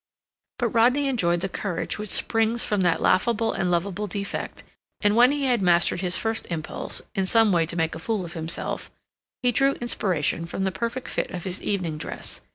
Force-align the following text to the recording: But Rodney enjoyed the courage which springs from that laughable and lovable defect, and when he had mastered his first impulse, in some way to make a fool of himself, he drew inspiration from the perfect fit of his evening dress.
But 0.57 0.69
Rodney 0.69 1.07
enjoyed 1.07 1.41
the 1.41 1.47
courage 1.47 1.99
which 1.99 2.09
springs 2.09 2.63
from 2.63 2.81
that 2.81 3.03
laughable 3.03 3.53
and 3.53 3.69
lovable 3.69 4.07
defect, 4.07 4.63
and 4.99 5.15
when 5.15 5.31
he 5.31 5.43
had 5.45 5.61
mastered 5.61 6.01
his 6.01 6.17
first 6.17 6.47
impulse, 6.49 7.03
in 7.13 7.27
some 7.27 7.51
way 7.51 7.67
to 7.67 7.75
make 7.77 7.93
a 7.93 7.99
fool 7.99 8.25
of 8.25 8.33
himself, 8.33 8.89
he 9.43 9.51
drew 9.51 9.73
inspiration 9.73 10.47
from 10.47 10.63
the 10.63 10.71
perfect 10.71 11.07
fit 11.07 11.29
of 11.29 11.43
his 11.43 11.61
evening 11.61 11.99
dress. 11.99 12.41